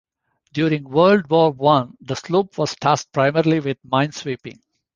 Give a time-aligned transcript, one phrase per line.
[0.53, 4.57] During World War One, the sloop was tasked primarily with minesweeping.